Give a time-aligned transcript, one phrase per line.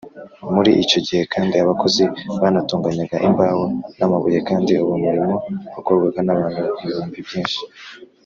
[0.53, 2.03] muri icyo gihe kandi abakozi
[2.41, 3.63] banatunganyaga imbaho
[3.97, 5.35] n’amabuye, kandi uwo murimo
[5.73, 7.61] wakorwaga n’abantu ibihumbi byinshi.